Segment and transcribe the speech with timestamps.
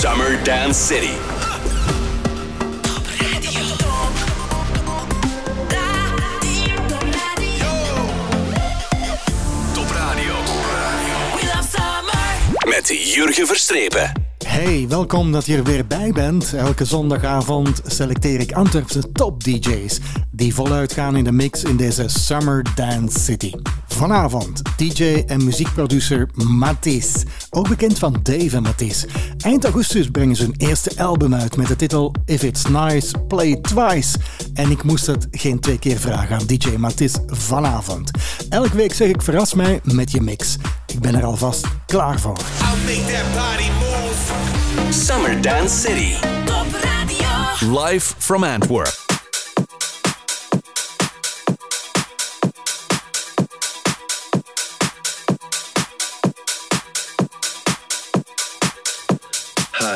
[0.00, 1.10] Summer Dance City.
[12.68, 14.12] Met Jurgen Verstrepen.
[14.46, 16.54] Hey, welkom dat je er weer bij bent.
[16.54, 19.98] Elke zondagavond selecteer ik Antwerpse top DJ's
[20.30, 23.52] die voluit gaan in de mix in deze Summer Dance City.
[23.96, 29.06] Vanavond DJ en muziekproducer Matisse, ook bekend van Dave en Matisse.
[29.38, 33.58] Eind augustus brengen ze hun eerste album uit met de titel If It's Nice, Play
[33.60, 34.18] Twice.
[34.54, 38.10] En ik moest het geen twee keer vragen aan DJ Matisse vanavond.
[38.48, 40.56] Elke week zeg ik verras mij met je mix.
[40.86, 42.38] Ik ben er alvast klaar voor.
[44.90, 46.12] Summer Dance City.
[46.44, 47.80] Top Radio.
[47.82, 49.05] Live from Antwerp.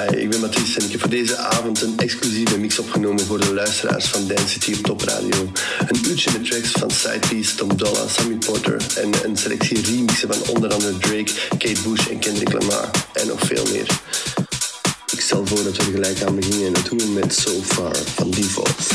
[0.01, 3.41] Hi, ik ben Mathies en ik heb voor deze avond een exclusieve mix opgenomen voor
[3.41, 5.53] de luisteraars van Dance City op Top Radio.
[5.89, 10.55] Een uurtje met tracks van Sidepiece, Tom Dolla, Sammy Porter en een selectie remixen van
[10.55, 14.01] onder andere Drake, Kate Bush en Kendrick Lamar en nog veel meer.
[15.13, 17.51] Ik stel voor dat we er gelijk aan beginnen en dat doen we met So
[17.63, 18.89] Far van Default.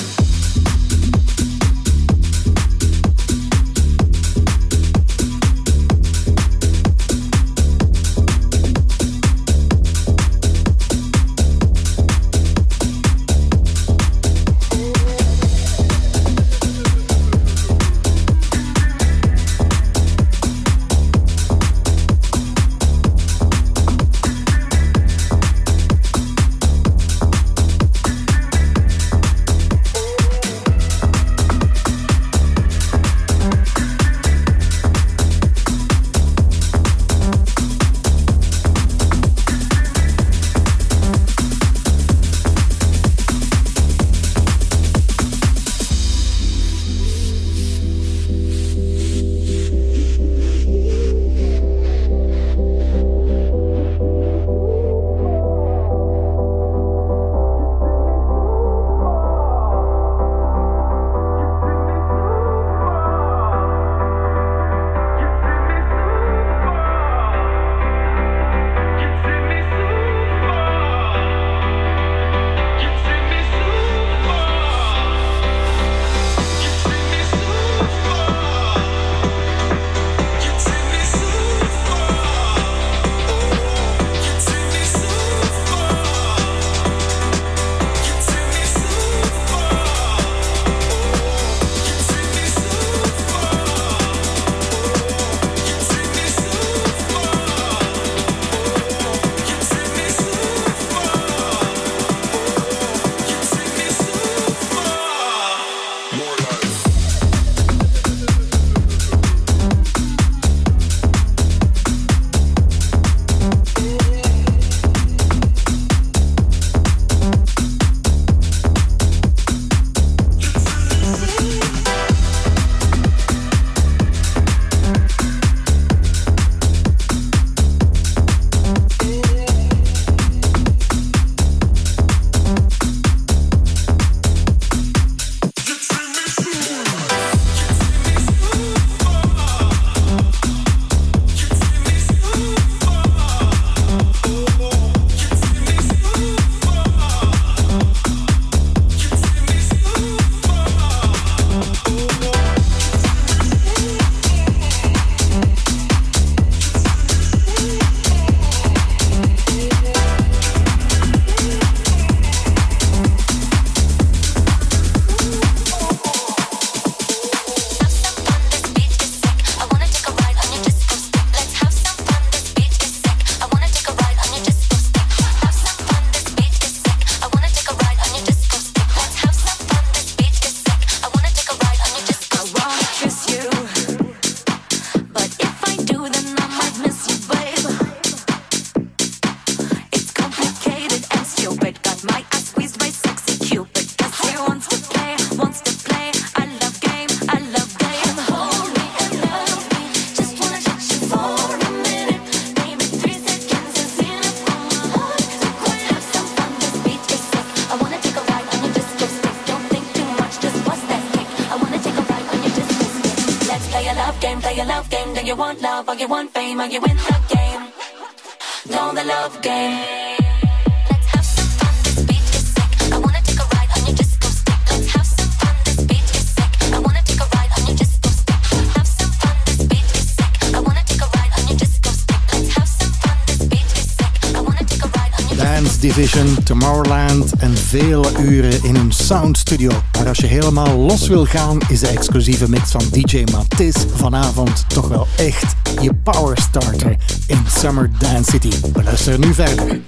[236.46, 239.72] Tomorrowland en vele uren in een sound studio.
[239.98, 244.70] Maar als je helemaal los wil gaan, is de exclusieve mix van DJ Matisse vanavond
[244.70, 246.96] toch wel echt je power starter
[247.28, 248.50] in Summer Dance City.
[248.74, 249.80] We luisteren nu verder.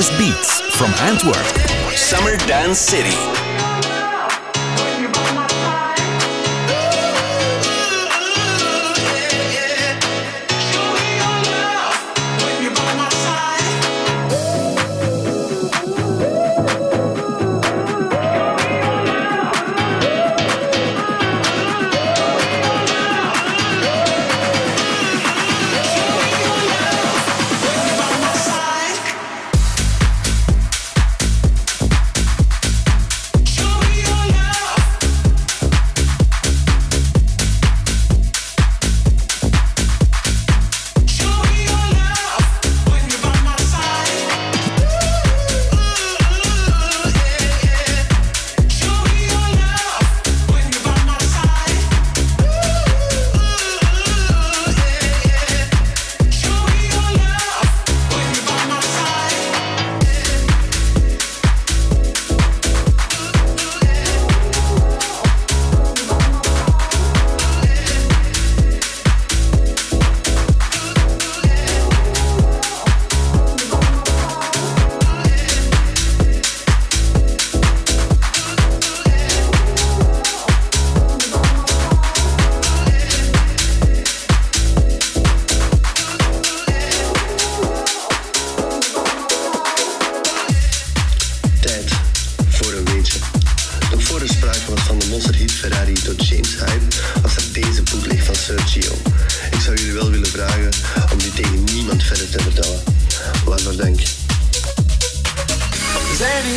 [0.00, 1.46] best beats from Antwerp,
[1.94, 3.39] Summer Dance City.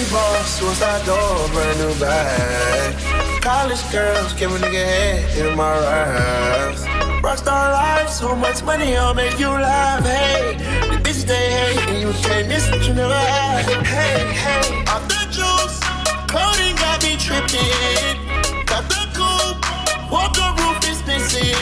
[0.10, 3.42] Close that door, brand new bag.
[3.42, 6.84] College girls, give a nigga head in my raps.
[7.22, 10.04] Rockstar life, so much money, I'll make you laugh.
[10.04, 10.58] Hey,
[10.90, 13.66] the bitch they hate, and you can't miss what you never had.
[13.86, 15.80] Hey, hey, off the juice,
[16.28, 18.18] clothing got me tripping.
[18.66, 21.56] Got the coupe, walker roof is missing.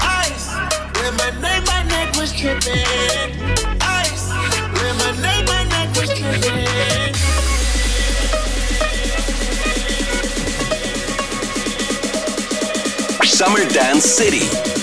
[0.00, 0.48] Ice,
[0.96, 3.43] lemonade, my name, my neck was tripping.
[13.34, 14.73] Summer Dance City.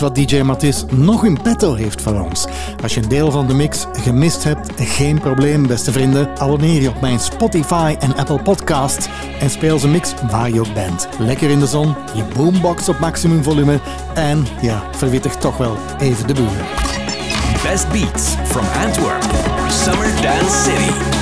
[0.00, 2.46] Wat DJ Matisse nog in petto heeft voor ons.
[2.82, 6.38] Als je een deel van de mix gemist hebt, geen probleem, beste vrienden.
[6.38, 9.08] Abonneer je op mijn Spotify en Apple Podcasts
[9.40, 11.08] en speel zijn mix waar je ook bent.
[11.18, 13.80] Lekker in de zon, je boombox op maximum volume
[14.14, 16.66] en ja, verwittig toch wel even de buren.
[17.62, 19.22] Best Beats from Antwerp,
[19.68, 21.19] Summer Dance City.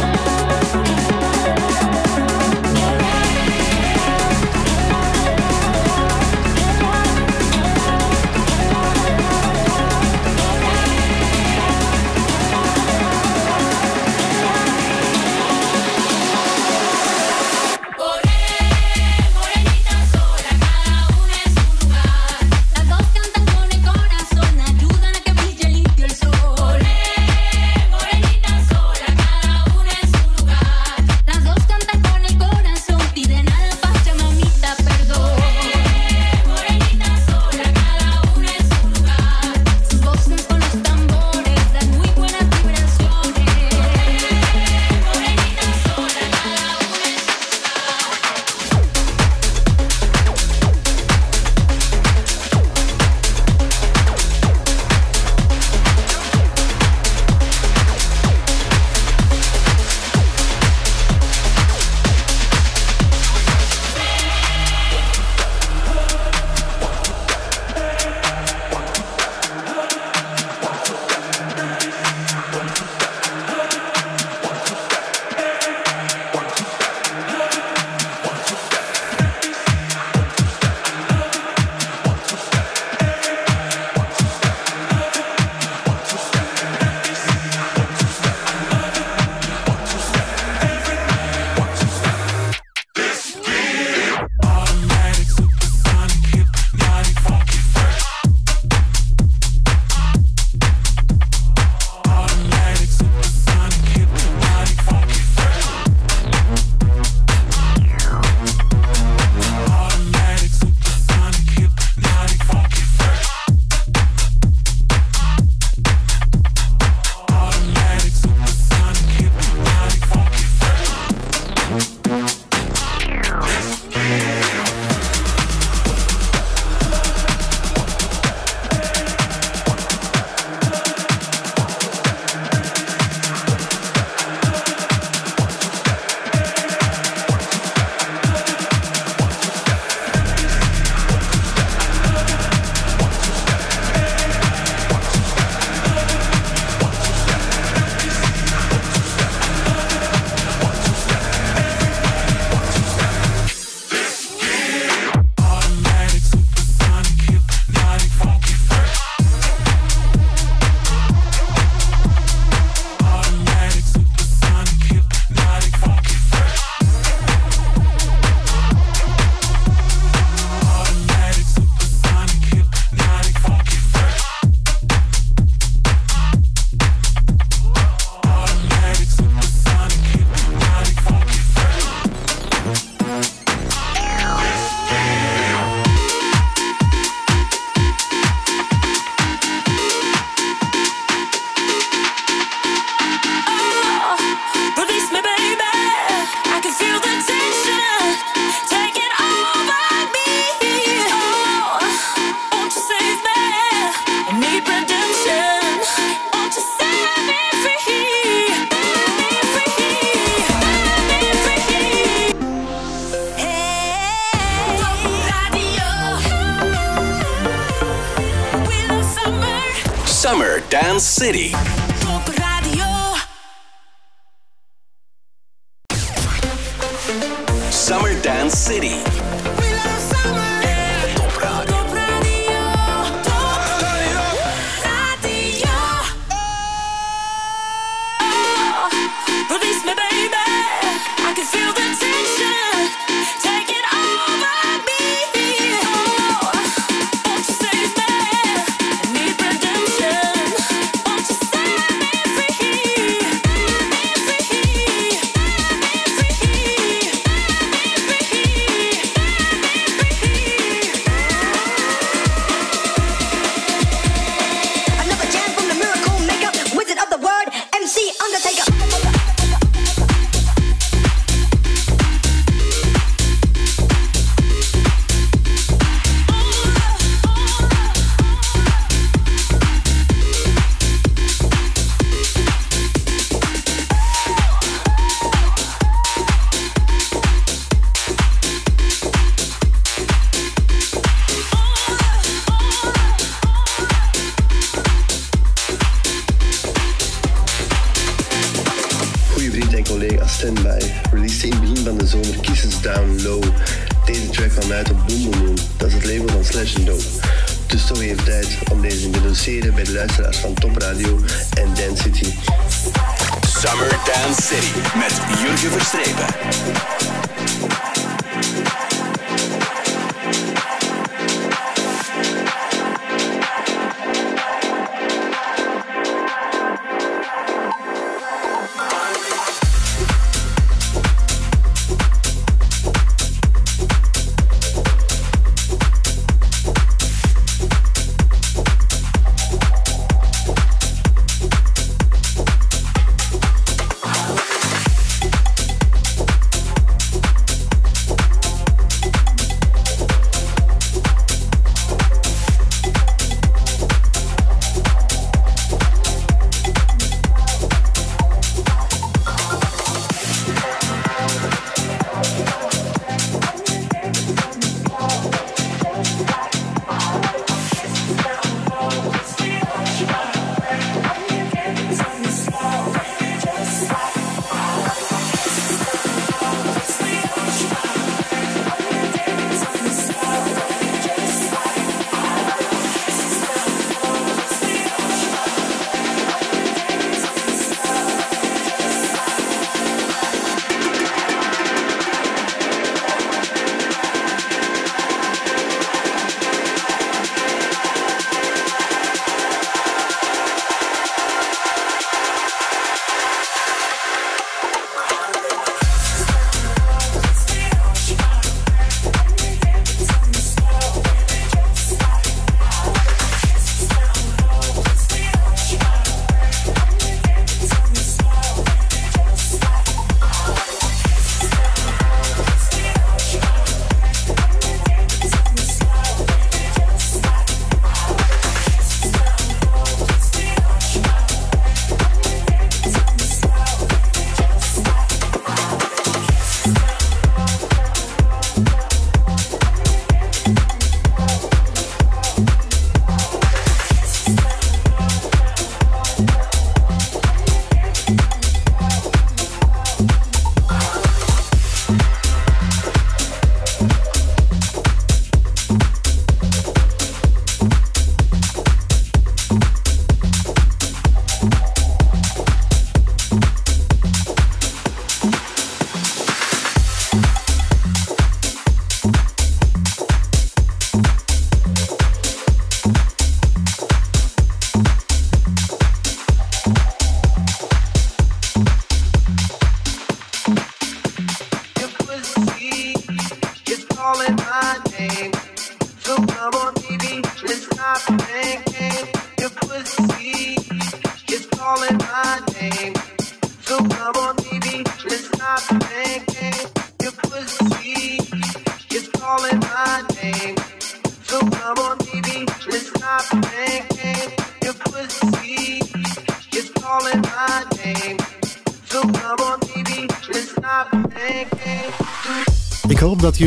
[227.89, 229.03] Summer Dance City.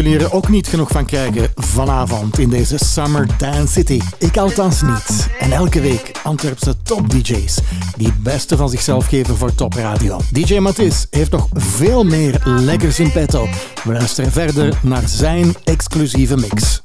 [0.03, 4.01] jullie er ook niet genoeg van krijgen vanavond in deze Summer Dance City.
[4.17, 5.29] Ik althans niet.
[5.39, 7.59] En elke week Antwerpse top DJ's
[7.97, 10.19] die het beste van zichzelf geven voor Top Radio.
[10.31, 13.47] DJ Mathis heeft nog veel meer lekkers in petto.
[13.83, 16.80] We luisteren verder naar zijn exclusieve mix.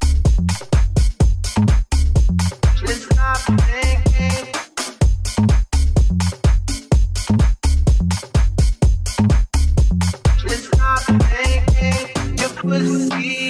[12.67, 13.47] will see.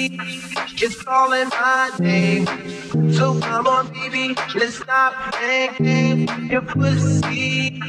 [1.07, 2.47] Calling my name.
[3.13, 6.51] So come on, baby, let's stop playing games.
[6.51, 7.81] your pussy.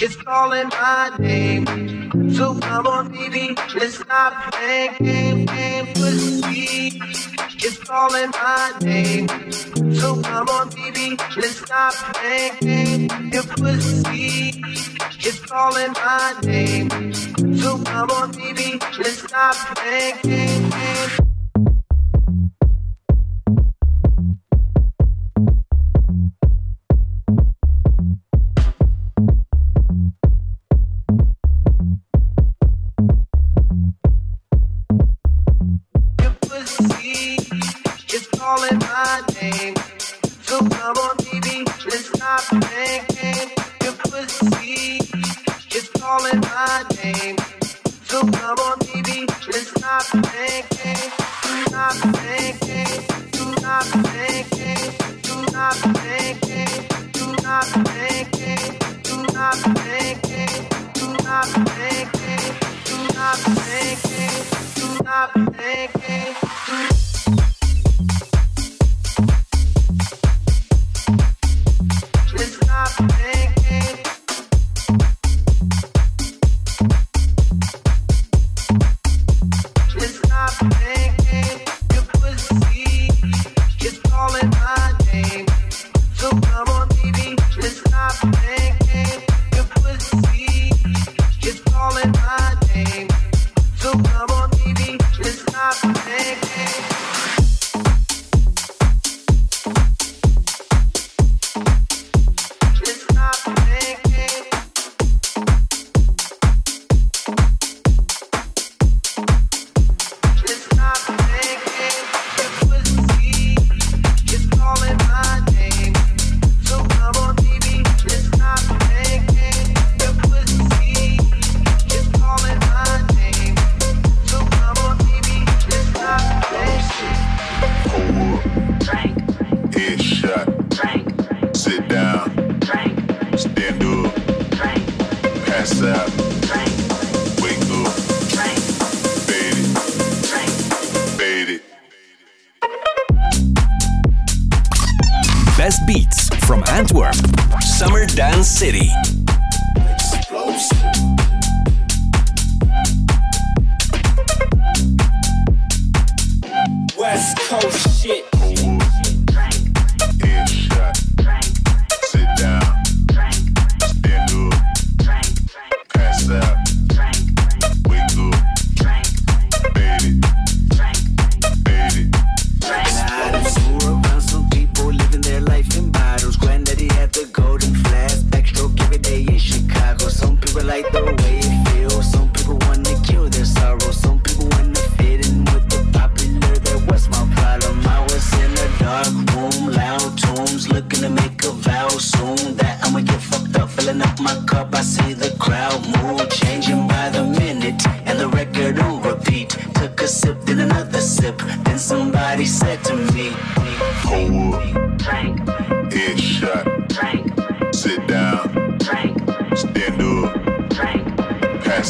[0.00, 2.30] is calling my name.
[2.34, 5.98] So come on, baby, let's stop playing games.
[5.98, 7.00] pussy
[7.64, 9.28] is calling my name.
[9.94, 13.10] So come on, baby, let's stop playing.
[13.32, 14.62] Your pussy
[15.24, 17.14] is calling my name.
[17.56, 21.33] So come on, baby, let's stop playing.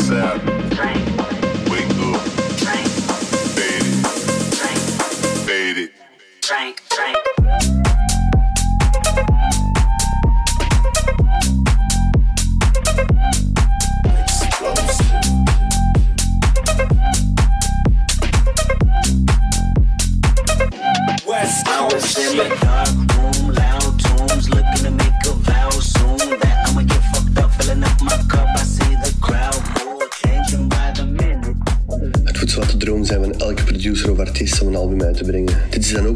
[0.05, 0.54] sad.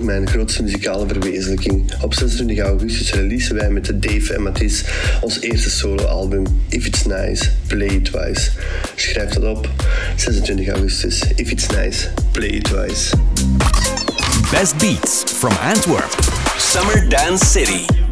[0.09, 1.93] Mijn grootste muzikale verwezenlijking.
[2.03, 4.85] Op 26 augustus releasen wij met Dave en Matisse
[5.21, 8.51] ons eerste soloalbum If It's Nice, Play It Twice.
[8.95, 9.71] Schrijf dat op.
[10.17, 11.23] 26 augustus.
[11.35, 13.17] If It's Nice, Play It Twice.
[14.51, 16.17] Best beats from Antwerp.
[16.57, 18.08] Summer Dance City.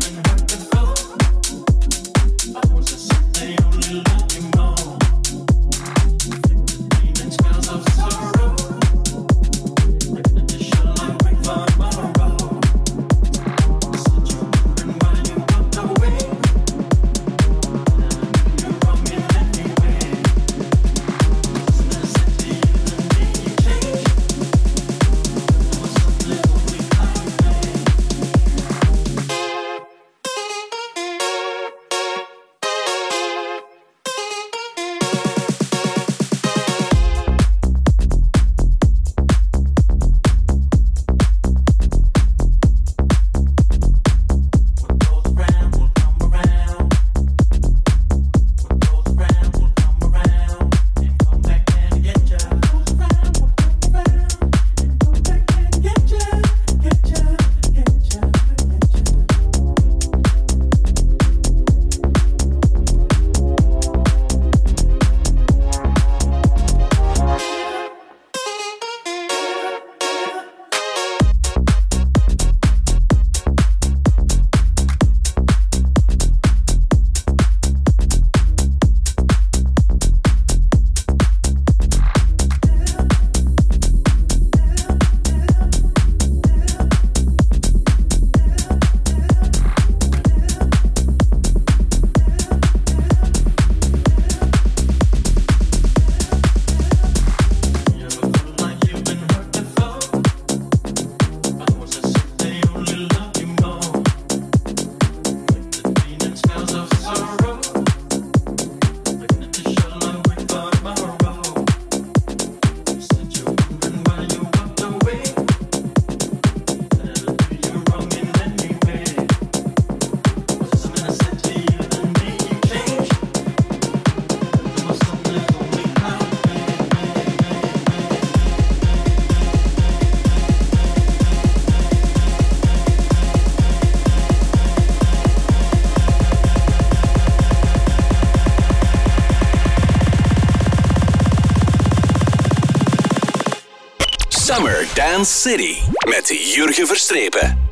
[144.46, 147.65] Summer Dance City met Jurgen Verstrepen.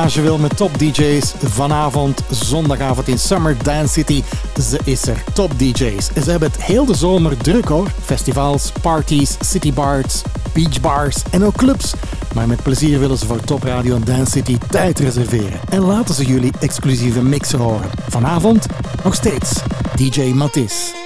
[0.00, 4.22] Etalage wil met top DJ's, vanavond, zondagavond in Summer Dance City,
[4.60, 5.24] ze is er.
[5.32, 6.06] Top DJ's.
[6.22, 7.90] Ze hebben het heel de zomer druk hoor.
[8.02, 11.94] Festivals, parties, citybars, beachbars en ook clubs.
[12.34, 15.60] Maar met plezier willen ze voor Top Radio en Dance City tijd reserveren.
[15.68, 17.90] En laten ze jullie exclusieve mixen horen.
[18.08, 18.66] Vanavond
[19.04, 19.52] nog steeds
[19.96, 20.99] DJ Matisse.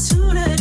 [0.00, 0.59] opportunity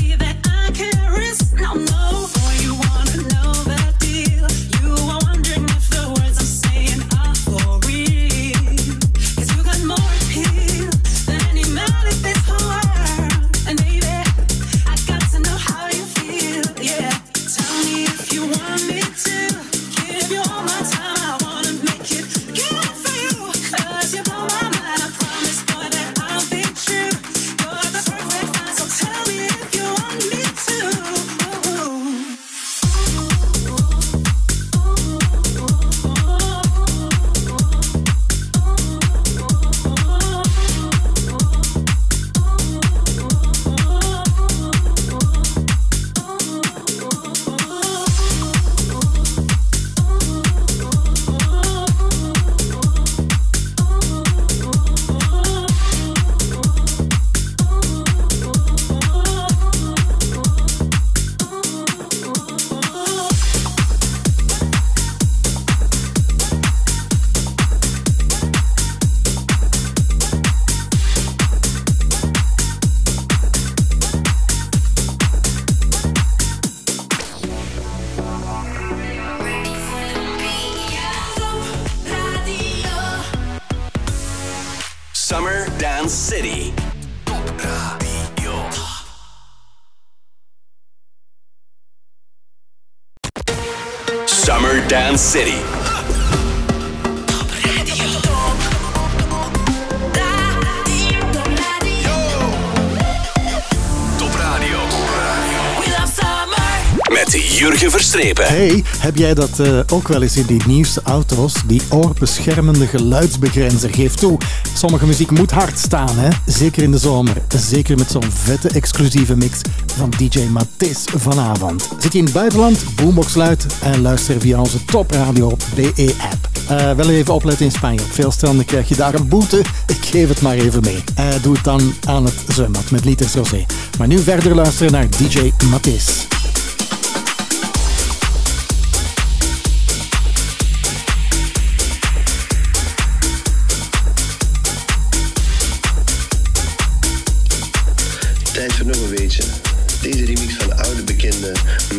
[107.38, 108.48] Jurgen Verstrepen.
[108.48, 111.54] Hey, heb jij dat eh, ook wel eens in die nieuwste auto's?
[111.65, 113.94] Die oorbeschermende geluidsbegrenzer.
[113.94, 114.38] Geef toe,
[114.73, 116.30] sommige muziek moet hard staan, hè?
[116.46, 117.42] Zeker in de zomer.
[117.58, 119.62] Zeker met zo'n vette exclusieve mix
[119.96, 121.90] van DJ Mattis vanavond.
[122.00, 122.84] Zit je in het buitenland?
[122.96, 126.50] Boombox luid en luister via onze topradio BE-app.
[126.67, 128.02] Eh, wel even opletten in Spanje.
[128.02, 129.58] Op veel stranden krijg je daar een boete.
[129.88, 131.04] Ik geef het maar even mee.
[131.15, 133.65] Eh, doe het dan aan het zwembad met liters rosé.
[133.98, 136.27] Maar nu verder luisteren naar DJ Mattis.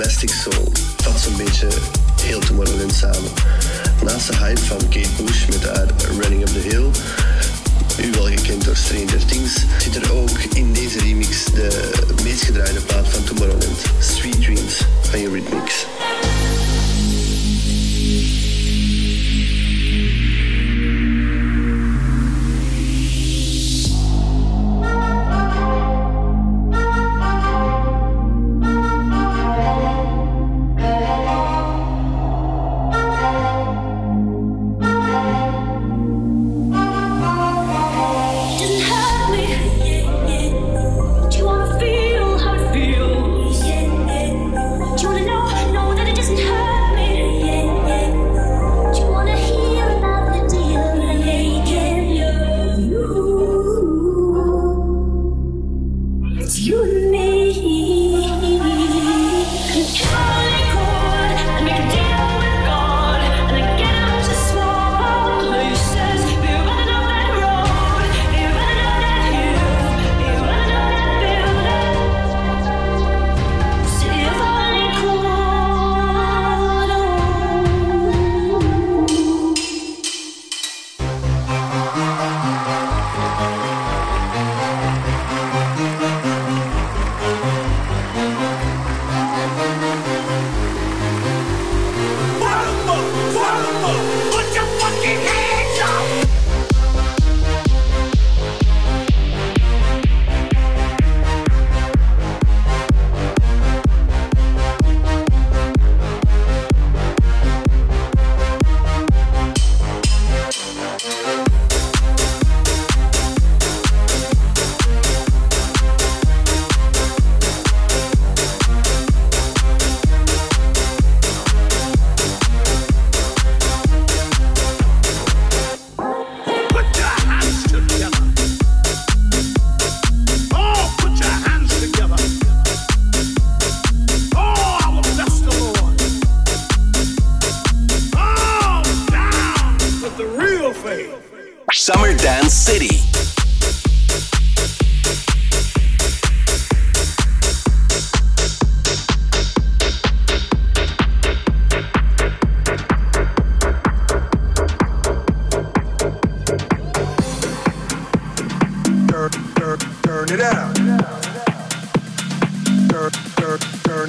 [0.04, 1.68] Mastic Soul vat zo'n beetje
[2.22, 3.30] heel Tomorrowland samen.
[4.04, 5.86] Naast de hype van Kate Bush met haar
[6.20, 6.90] Running Up The Hill,
[8.06, 12.80] u wel gekend door Stranger Things, zit er ook in deze remix de meest gedraaide
[12.80, 14.80] plaat van Tomorrowland, Sweet Dreams
[15.10, 15.86] van Eurythmics.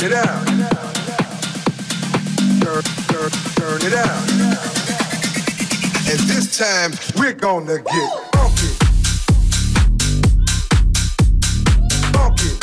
[0.01, 0.47] Turn, turn, turn it out.
[3.55, 4.29] turn it out.
[6.09, 8.11] And this time, we're gonna get.
[12.13, 12.57] Funky.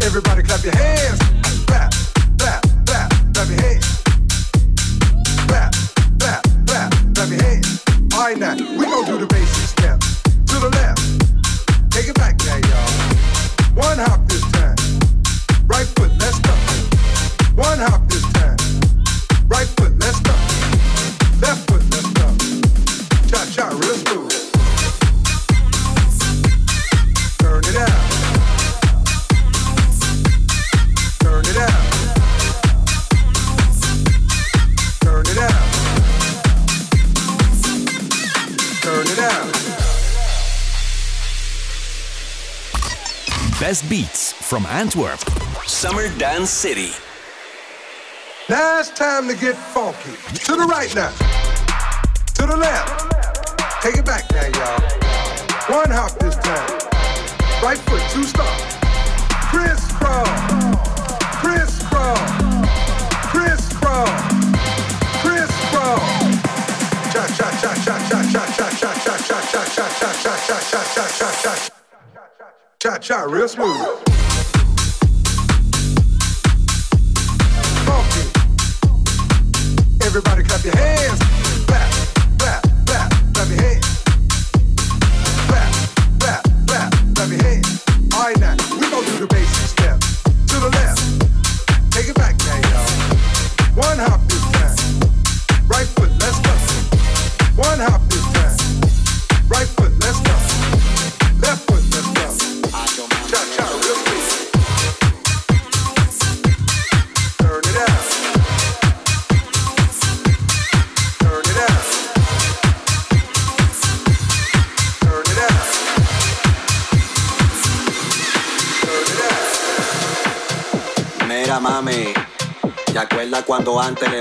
[0.00, 1.33] Everybody clap your hands.
[44.54, 45.18] From Antwerp.
[45.66, 46.92] Summer Dance City.
[48.48, 50.14] Now it's time to get funky.
[50.46, 51.10] To the right now.
[52.38, 53.10] To the left.
[53.82, 54.78] Take it back now, y'all.
[55.74, 56.70] One hop this time.
[57.64, 58.46] Right foot, two stop.
[59.50, 60.30] Crisscross.
[61.42, 62.30] Crisscross.
[63.34, 64.22] Crisscross.
[65.18, 66.06] Crisscross.
[67.10, 70.60] Cha cha cha cha cha cha cha cha cha cha cha cha cha cha cha
[70.62, 71.74] cha cha cha cha.
[72.78, 74.04] Cha cha, real smooth.
[78.10, 78.24] Funky.
[80.04, 81.18] Everybody clap your hands.
[81.66, 82.03] Clap,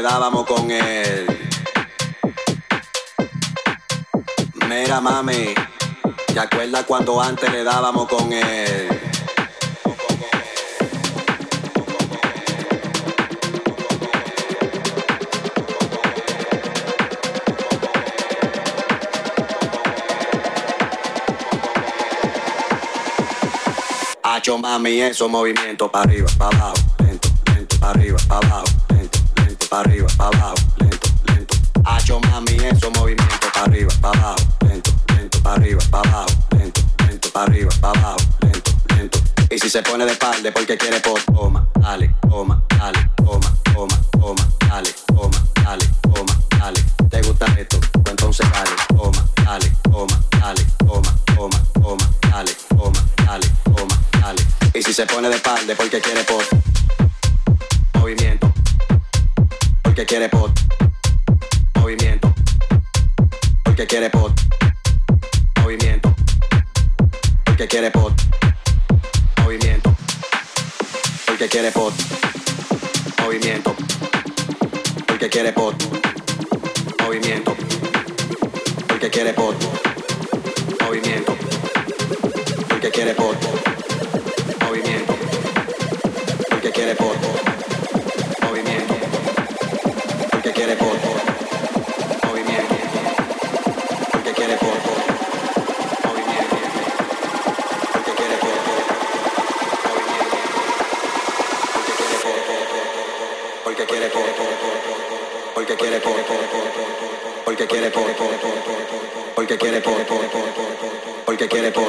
[0.04, 1.26] dábamos con él?
[4.68, 5.56] Mira mami,
[6.34, 8.90] ¿te acuerdas cuando antes le dábamos con él?
[24.22, 26.93] Hacho mami, esos movimientos para arriba, para abajo,
[39.64, 44.02] si se pone de espalda es porque quiere por toma, dale, toma, dale, toma, toma,
[44.12, 46.84] toma, dale, toma, dale, toma, dale.
[47.10, 47.80] ¿Te gusta esto?
[47.80, 54.44] Pues entonces dale, toma, dale, toma, dale, toma, toma, toma, dale, toma, dale, toma, dale.
[54.74, 56.44] Y si se pone de espalda es porque quiere por
[57.94, 58.54] movimiento,
[59.82, 60.52] porque quiere por
[61.76, 62.34] movimiento,
[63.64, 64.34] porque quiere por
[65.62, 66.14] movimiento,
[67.46, 68.23] porque quiere por
[71.54, 71.94] quiere pot,
[73.22, 73.76] movimiento.
[75.08, 75.76] El que quiere pot,
[77.00, 77.56] movimiento.
[78.90, 79.56] El que quiere pot,
[80.84, 81.36] movimiento.
[82.72, 83.38] El que quiere pot,
[84.68, 85.14] movimiento.
[86.50, 87.43] El que quiere pot.
[111.54, 111.86] Quiere por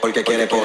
[0.00, 0.62] porque quiere por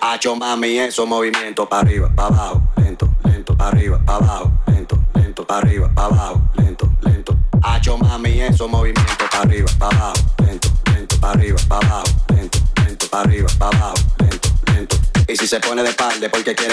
[0.00, 4.98] Hacho mami esos movimientos para arriba, para abajo, lento, lento, para arriba, para abajo, lento,
[5.14, 7.36] lento, para arriba, para abajo, lento, lento.
[7.62, 12.04] Hacho mami esos movimientos para arriba, para abajo, lento, lento, para arriba, para abajo,
[12.36, 14.96] lento, lento, para arriba, para abajo, lento, lento.
[15.26, 16.67] Y si se pone de espalda es porque quiere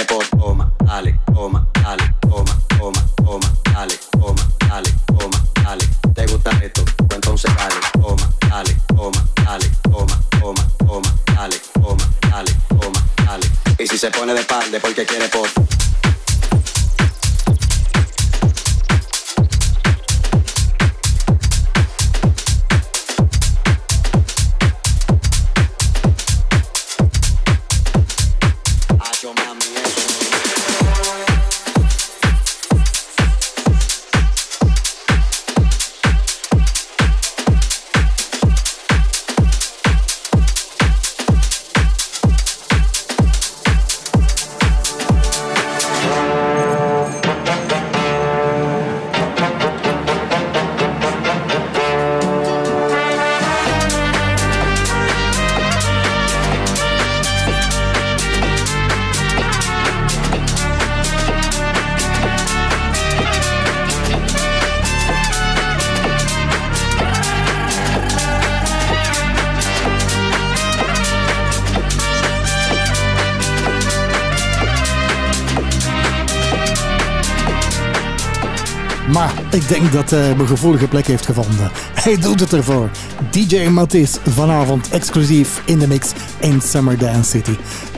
[79.68, 81.72] ik denk dat hij mijn gevoelige plek heeft gevonden.
[82.04, 82.90] Hij doet het ervoor.
[83.32, 87.56] DJ Mattis vanavond exclusief in de mix in Summer Dance City.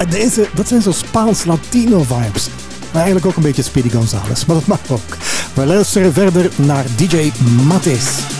[0.09, 2.49] Deze, dat zijn zo Spaans-Latino vibes.
[2.91, 5.17] Maar eigenlijk ook een beetje Speedy Gonzales, maar dat mag ook.
[5.53, 7.31] We luisteren verder naar DJ
[7.67, 8.36] Mattis.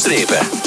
[0.00, 0.59] Strébe.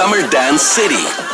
[0.00, 1.29] Summer Dance City.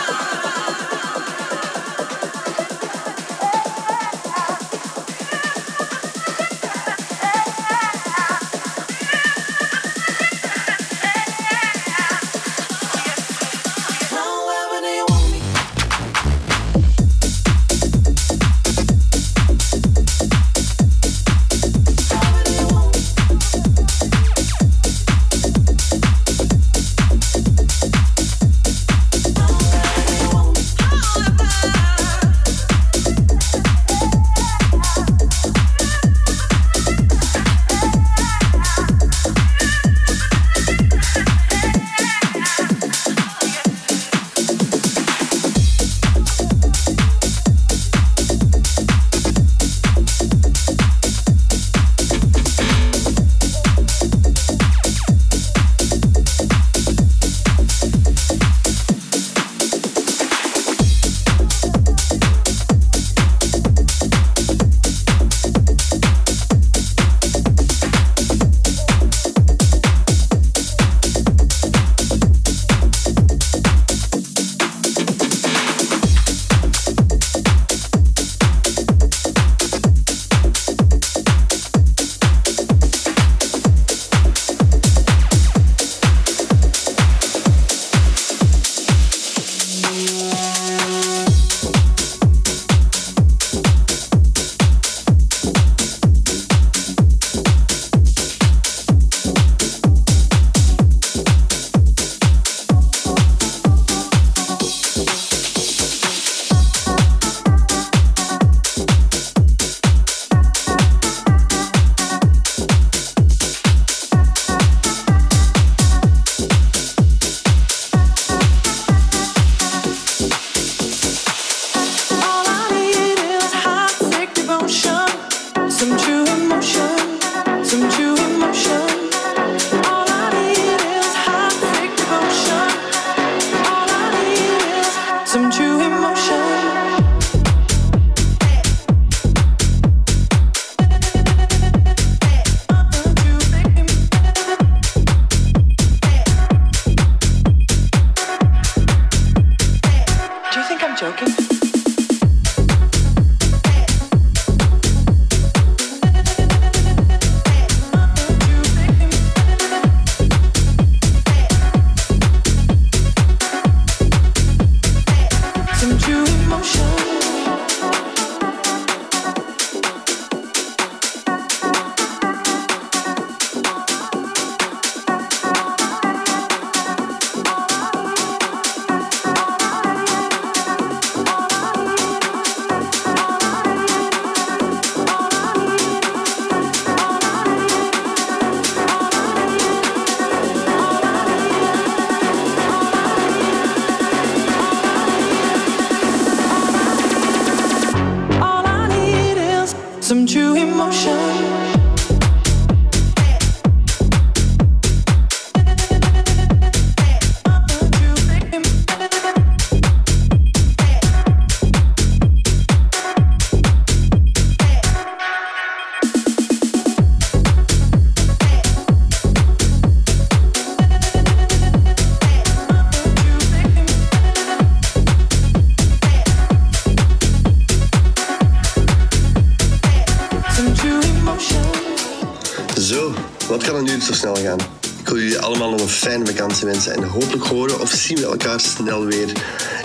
[236.66, 239.32] En hopelijk horen of zien we elkaar snel weer.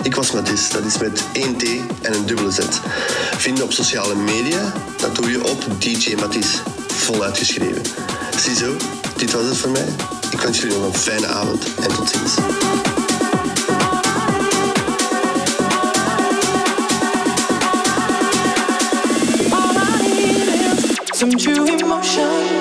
[0.02, 1.62] Ik was Mathis, dat is met 1 T
[2.02, 2.58] en een dubbele Z.
[3.36, 7.82] Vinden op sociale media, dat doe je op DJ Mathis, voluit geschreven.
[8.36, 8.76] Ziezo,
[9.16, 9.86] dit was het voor mij.
[10.30, 12.34] Ik wens jullie nog een fijne avond en tot ziens.
[21.10, 22.51] Some true emotion.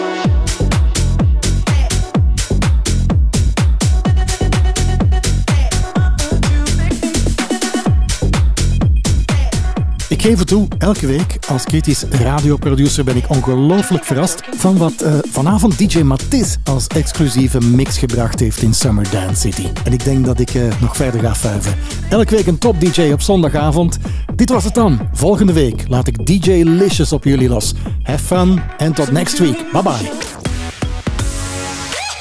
[10.32, 15.78] Het toe, elke week als kritisch radioproducer ben ik ongelooflijk verrast van wat uh, vanavond
[15.78, 19.68] DJ Matisse als exclusieve mix gebracht heeft in Summer Dance City.
[19.84, 21.76] En ik denk dat ik uh, nog verder ga fuiven.
[22.10, 23.98] Elke week een top DJ op zondagavond.
[24.36, 25.00] Dit was het dan.
[25.14, 27.74] Volgende week laat ik DJ Licious op jullie los.
[28.04, 29.72] Have fun en tot next week.
[29.72, 30.12] Bye bye.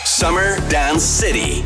[0.05, 1.63] Summer Dance City.